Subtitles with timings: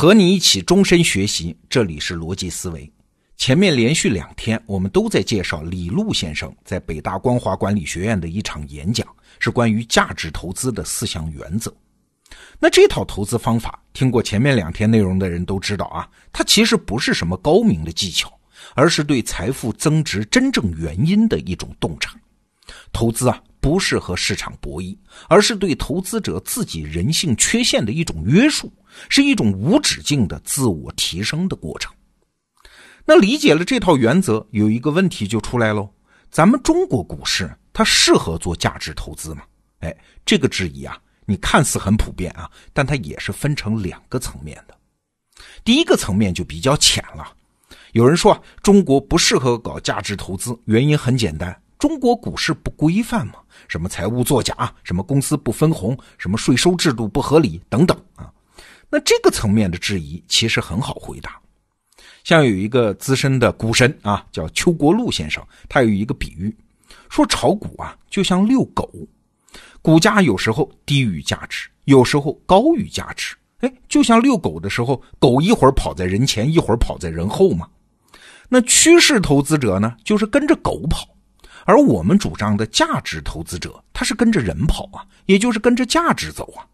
[0.00, 2.88] 和你一起终身学习，这里是逻辑思维。
[3.36, 9.04] 前面连续两天，我们都在介绍李路先生在北大光华管理学院的一场演讲，
[9.40, 11.74] 是关于价值投资的四项原则。
[12.60, 18.32] 那这套投资方法，听过前面两天内容的人都知道啊，它其实不是什么高明的技巧，
[18.76, 22.14] 而是对财富增值真正原因的一种洞察。
[22.92, 24.96] 投资啊，不是和市场博弈，
[25.28, 28.72] 而是对投资者自己人性缺陷的一种约束。
[29.08, 31.92] 是一种无止境的自我提升的过程。
[33.04, 35.88] 那理解了这套原则，有一个问题就出来喽：
[36.30, 39.42] 咱们中国股市它适合做价值投资吗？
[39.80, 39.96] 哎，
[40.26, 44.76] 这个质疑啊，你看似很普遍啊，但它也是分成两个层面的。
[45.64, 47.32] 第一个层面就比较浅了，
[47.92, 53.34] 有人说啊中国不适合搞价值投资，原因很简单，中国股市不规范嘛，
[53.68, 58.30] 什么财务作假，什么公司不分红，什么税收制度不合理等等啊。
[58.90, 61.38] 那这个层面的质疑其实很好回答，
[62.24, 66.56] 像有一个资深的股神啊，叫邱国禄先生，他有一个比喻，
[67.10, 68.90] 说炒股啊就像遛狗，
[69.82, 77.68] 股价有时候低于价值，有时候高于价值，哎，就像遛狗的时候，狗一会儿跑在人前，一会儿跑在人后嘛。
[78.48, 81.06] 那趋势投资者呢，就是跟着狗跑，
[81.66, 86.64] 而我们主张的价值投资者，他是跟着人跑啊，也就是跟着价值走啊。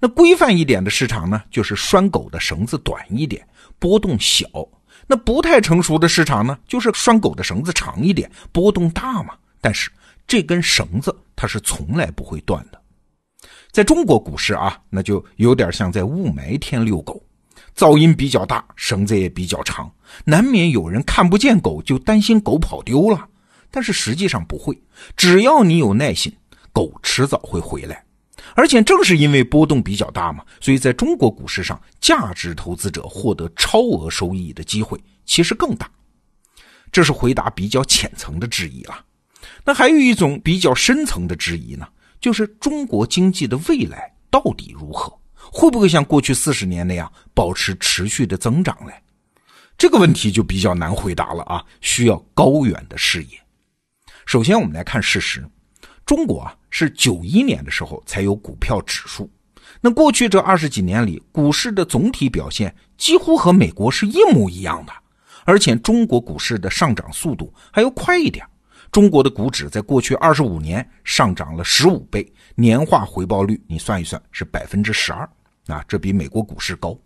[0.00, 3.46] 那规范一点的市场呢，就是拴狗的绳子短一点，
[3.78, 4.46] 波动小；
[5.06, 9.34] 那不太成熟的市场呢，就是拴狗的绳子长一点，波动大嘛。
[9.60, 9.90] 但是
[10.26, 12.80] 这根绳子它是从来不会断的。
[13.70, 17.22] 在中国股市啊，那就有点像在雾霾天遛狗，
[17.76, 19.92] 噪音比较大，绳子也比较长，
[20.24, 23.28] 难免有人看不见狗就担心狗跑丢了。
[23.70, 24.76] 但是实际上不会，
[25.14, 26.34] 只要你有耐心，
[26.72, 28.02] 狗迟早会回来。
[28.54, 35.90] 而且正是因为波动比较大嘛，所以在中国股市上，价值投资者获得超额收益的机会其实更大。
[36.92, 39.04] 这是回答比较浅层的质疑了。
[39.64, 41.86] 那还有一种比较深层的质疑呢，
[42.20, 45.16] 就是中国经济的未来到底如何？
[45.34, 48.92] 会不会像过去四十年那样保持持续的增长嘞？
[49.78, 53.40] 这个问题就比较难回答了啊，需要高远的视野。
[54.26, 55.44] 首先，我们来看事实。
[56.10, 59.30] 中国啊，是九一年的时候才有股票指数。
[59.80, 64.92] 那过去这二十几年里，股市的总体表现几乎和美国是一模一样的，
[65.44, 68.44] 而且中国股市的上涨速度还要快一点。
[68.90, 75.30] 中国的股指在过去二十五年上涨了十五倍，年化回报率你算一算是百分之十二
[75.68, 76.98] 啊，这比美国股市高。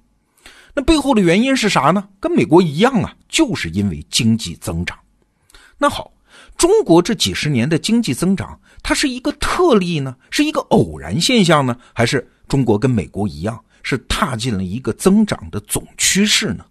[0.73, 2.09] 那背后的原因是啥呢？
[2.19, 4.99] 跟美国一样啊，就是因为经济增长。
[5.77, 6.11] 那好。
[6.57, 16.65] 中国这几十年的经济增长，它是一个特例呢，是一个偶然现象呢，还是中国跟美国一样，是踏进了一个增长的总趋势呢？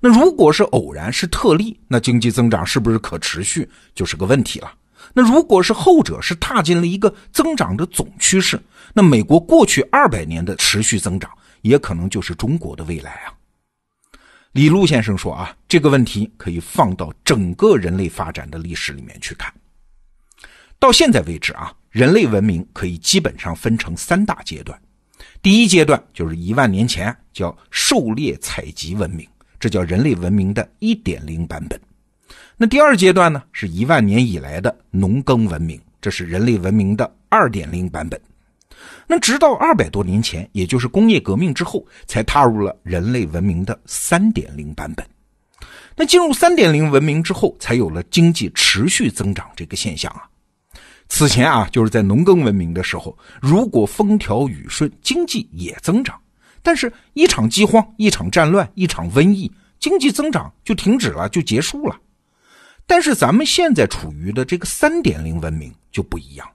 [0.00, 4.72] 那如果是偶然是特例，那经济增长是不是可持续就是个问题了？
[5.12, 8.60] 那如果是后者是踏进了一个增长的总趋势，
[8.94, 11.30] 那美国过去二百年的持续增长，
[11.62, 13.34] 也可能就是中国的未来啊。
[14.52, 19.50] 李路先生说：“啊，这个问题可以放到整个人类发展的历史里面去看。
[20.78, 24.78] 到现在为止啊，人类文明可以基本上分成三大阶段。
[25.40, 29.26] 第一阶段就是一万年前，叫狩猎采集文明，
[29.58, 31.80] 这叫人类文明的一点零版本。
[32.58, 38.20] 那第二阶段呢，是一万年以来的农耕文明，这是人类文明的二点零版本。”
[39.06, 45.06] 那直到二百多年前，也就是工业革命之后，才踏入了人类文明的三点零版本。
[45.94, 50.22] 那进入三点零文明之后，才有了经济持续增长这个现象啊。
[51.08, 56.16] 此前啊，就是在农耕文明的时候，如果风调雨顺，经济也增长；
[56.62, 61.94] 但是，一场饥荒、一场战乱、一场瘟疫，经济增长就停止了，就结束了。
[62.86, 66.48] 但是，咱们现在处于的这个三点零文明就不一样。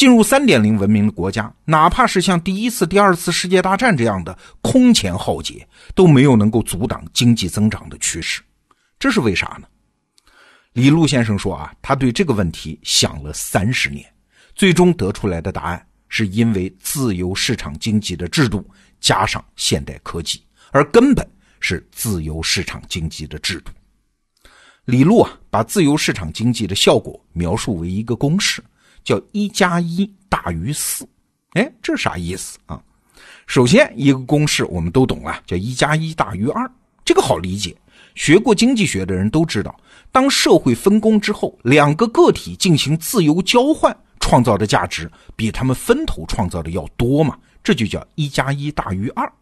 [0.00, 8.40] 进入三点零文明的国家，哪怕是像第一次、第二次世界大战这样的空前浩劫，都没有能够阻挡经济增长的趋势。
[8.98, 9.66] 这是为啥呢？
[10.72, 14.10] 李路先生说啊，他对这个问题想了三十年，
[14.54, 18.66] 最终得出来的答案是因为自由市场经济的制度
[19.02, 21.30] 加上现代科技，而根本
[21.60, 23.70] 是自由市场经济的制度。
[24.86, 28.64] 李路啊，把自由市场经济的效果描述为一个公式。
[29.10, 31.04] 叫一加一大于四，
[31.54, 32.80] 哎，这啥意思啊？
[33.48, 36.70] 首先，一个公式我们都懂啊，叫一加一大于二，
[37.04, 37.76] 这个好理解。
[38.14, 39.76] 学过经济学的人都知道，
[40.12, 49.32] 当社会分工之后，两个个体进行自由交换，创造的价值比他们分头创造的要多嘛，这就叫一加一大于二。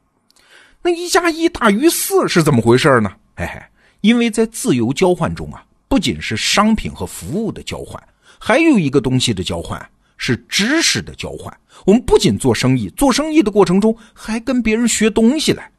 [0.81, 3.13] 那一加一大于四是怎么回事呢？
[3.37, 3.61] 嘿嘿，
[4.01, 8.03] 因为在自由交换中啊，不仅是商品和服务的交换，
[8.39, 9.81] 还有一个东西的交换
[10.17, 11.55] 是知识的交换。
[11.87, 15.71] 我们不仅做生意，做生意的过程中还跟别人学东西来。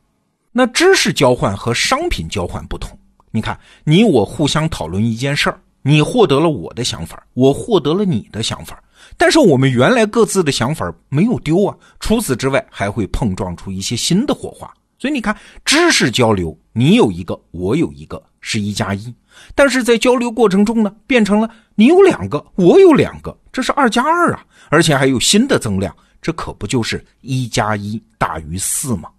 [0.52, 2.98] 那知识交换和商品交换不同。
[3.32, 8.82] 你看，你我互相讨论一件事儿，你获得了我的想法，我获得了你的想法。
[9.16, 14.72] 但是我们原来各自的想法没有丢啊，除此之外还会碰撞出一些新的火花。
[14.98, 19.13] 所以你看，知识交流，你有一个，我有一个，是一加一；
[19.56, 29.09] 但是在交流过程中呢，变成了你有两个，我有两个，这是二加二啊，而且还有新的增量，这可不就是一加一大于四吗？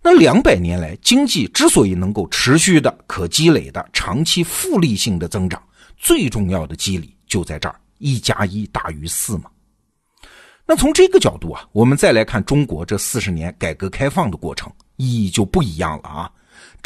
[0.00, 5.62] 那两百年来，经济之所以能够持续的、可积累的、长期复利性的增长，
[5.96, 7.74] 最重要的机理就在这儿。
[7.98, 9.50] 一加一大于四嘛？
[10.64, 16.30] 那从这个角度啊，我们再来看中国这四十年改革开放的过程，意义就不一样了啊！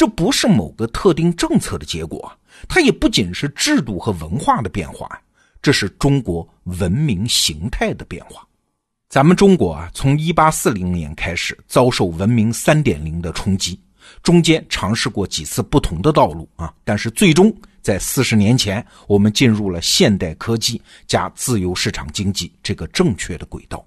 [0.03, 2.37] 这不是某个特定政策的结果，
[2.69, 5.09] 它也不仅是制度和文化的变化，
[5.63, 8.45] 这是中国文明形态的变化。
[9.09, 13.79] 咱们中国啊，从一八四零年开始遭受文明三点零的冲击，
[14.25, 17.55] 中间尝试过几次不同的道路啊，但是最终。
[17.81, 23.87] 在四十年前，我们进入了现代科技加自由市场经济这个正确的轨道。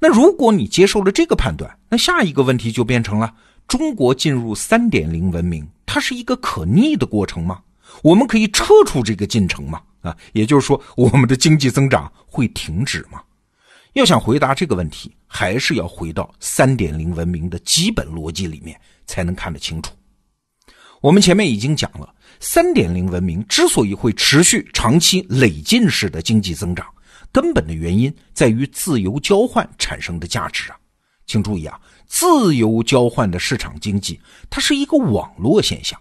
[0.00, 3.32] 那如果你接受了这个判断，那下一个问题就变成了：
[3.68, 7.60] 中国进入三点零文明，它是一个可逆的过程吗？
[8.02, 9.82] 我们可以撤出这个进程吗？
[10.00, 13.22] 啊，也就是说，我们的经济增长会停止吗？
[13.92, 19.92] 要想回答这个问题，还是要回到三点零文明的基本逻辑里面，才能看得清楚。
[21.02, 22.14] 我们前面已经讲了。
[22.40, 26.86] 三点零文明之所以会持续长期累进式的经济增长，
[27.32, 30.78] 根本的原因在于自由交换产生的价值啊！
[31.28, 31.78] 请注意啊，
[32.08, 34.18] 自由交换的市场经济，
[34.50, 35.96] 它是一个网络现象。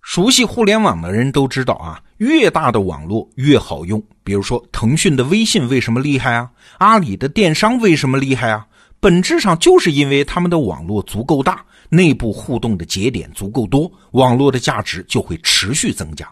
[0.00, 4.02] 熟悉互联网的人都知道啊，越大的网络越好用。
[4.24, 6.50] 比如说，腾讯的微信为什么厉害啊？
[6.78, 8.66] 阿里的电商为什么厉害啊？
[8.98, 11.64] 本质上就是因为他们的网络足够大。
[11.88, 16.26] 内部互动的节点足够多，网络的价值就会持续增加，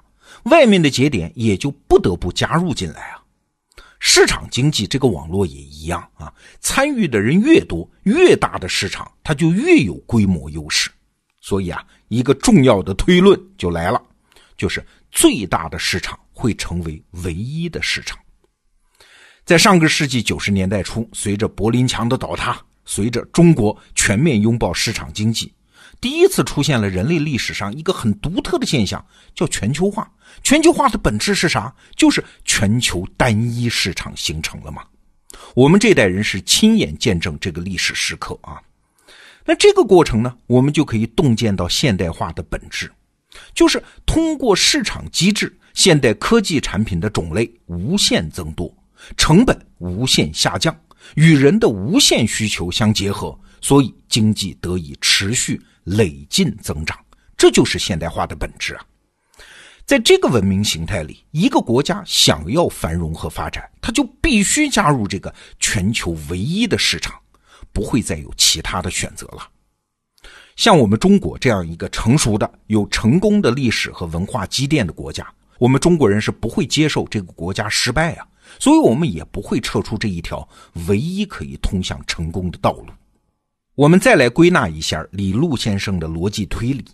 [0.44, 3.19] 外面的节点也就不得不加入进来啊。
[4.00, 10.91] 市场经济这个网络也一样啊，参与的人越多，越大的市场它就越有规模优势。
[11.41, 14.02] 所以啊，一个重要的推论就来了，
[14.56, 18.19] 就是最大的市场会成为唯一的市场。
[19.44, 22.61] 在上个世纪九十年代初，随着柏林墙的倒塌。
[22.87, 25.52] 随着中国全面拥抱市场经济，
[26.00, 29.05] 第一次出现了人类历史上一个很独特的现象，
[29.35, 30.11] 叫全球化。
[30.43, 31.75] 全球化的本质是啥？
[31.97, 34.82] 就是全球单一市场形成了吗？
[35.55, 38.61] 我们这代人是亲眼见证这个历史时刻啊。
[39.44, 42.91] 那这个过程呢，我们就可以洞见到现代化的本质，
[43.55, 48.73] 就是通过市场机制，现代科技产品的种类无限增多，
[49.17, 50.75] 成本无限下降。
[51.17, 56.99] 与人的无限需求相结合，所以经济得以持续累进增长，
[57.37, 58.85] 这就是现代化的本质啊！
[59.87, 67.19] 在这个文明形态里，一个国家想要繁荣和发展，它就必须加入这个全球唯一的市场，
[67.73, 69.49] 不会再有其他的选择了。
[70.54, 75.26] 像我们中国这样一个成熟的、有成功的历史和文化积淀的国家，
[75.59, 78.26] 我们中国人是不会接受这个国家失败啊！
[78.59, 80.47] 所以，我们也不会撤出这一条
[80.87, 82.87] 唯一可以通向成功的道路。
[83.77, 86.85] 我们再来归纳一下李路先生的逻辑推理：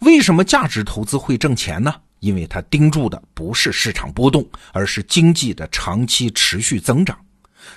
[0.00, 1.94] 为什么价值投资会挣钱呢？
[2.20, 7.18] 因为他盯住的不是市场波动，而是经济的长期持续增长。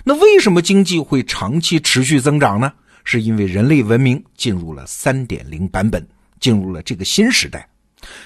[0.04, 2.72] 那为什么经济会长期持续增长呢？
[3.04, 6.06] 是因为人类文明进入了三点零版本，
[6.40, 7.68] 进入了这个新时代。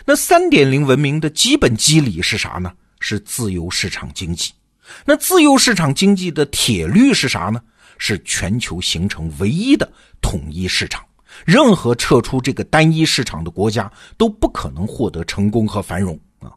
[0.05, 2.73] 那三点零文明的基本机理是啥呢？
[2.99, 4.51] 是自由市场经济。
[5.05, 7.61] 那自由市场经济的铁律是啥呢？
[7.97, 11.03] 是全球形成唯一的统一市场，
[11.45, 16.51] 任何撤出这个单一市场的国家都不可能获得成功和繁荣啊。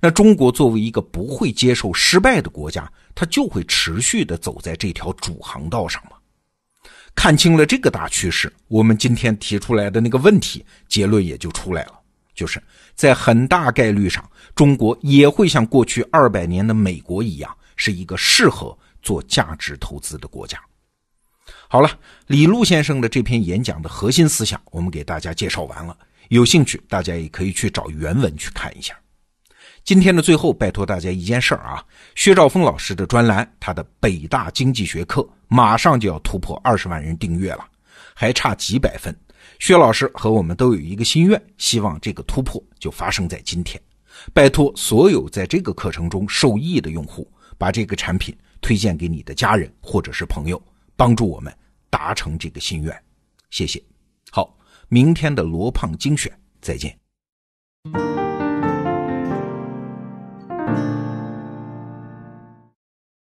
[0.00, 6.12] 那中国作为一个不会接受失败的国家，它就会持续的走在这条主航道上吗？
[7.14, 11.98] 看清了这个大趋势，我们今天提出来的那个问题结论也就出来了，
[12.34, 12.62] 就是
[12.94, 17.54] 在很大概率上，中国也会像过去二百年的美国一样。
[17.80, 20.58] 是一个适合做价值投资的国家。
[21.68, 21.90] 好了，
[22.28, 25.96] 李路先生的这篇演讲的核心思想，我们给大家介绍完了。
[26.28, 28.94] 有兴趣，大家也可以去找原文去看一下。
[29.84, 31.82] 今天的最后，拜托大家一件事儿啊，
[32.14, 37.66] 薛兆丰老师的专栏，他的《北大经济学课》马上就要突破二十万人订阅了，
[38.14, 39.14] 还差几百分。
[39.58, 43.80] 薛老师和我们都有一个心愿，希望这个突破就发生在今天。
[44.34, 50.60] 拜托所有在这个课程中受益的用户，把这个产品推荐给你的家人或者是朋友。
[50.98, 51.56] 帮助我们
[51.88, 53.04] 达成这个心愿。
[53.50, 53.82] 谢谢。
[54.32, 56.98] 好明天的罗胖精选再见。